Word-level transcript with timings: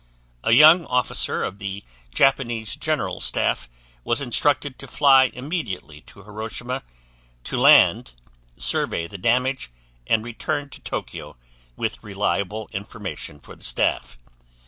A 0.43 0.53
young 0.53 0.87
officer 0.87 1.43
of 1.43 1.59
the 1.59 1.83
Japanese 2.09 2.75
General 2.75 3.19
Staff 3.19 3.69
was 4.03 4.19
instructed 4.19 4.79
to 4.79 4.87
fly 4.87 5.25
immediately 5.25 6.01
to 6.07 6.23
Hiroshima, 6.23 6.81
to 7.43 7.59
land, 7.59 8.13
survey 8.57 9.05
the 9.05 9.19
damage, 9.19 9.69
and 10.07 10.23
return 10.23 10.71
to 10.71 10.81
Tokyo 10.81 11.37
with 11.75 12.01
reliable 12.03 12.67
information 12.73 13.39
for 13.39 13.55
the 13.55 13.63
staff. 13.63 14.17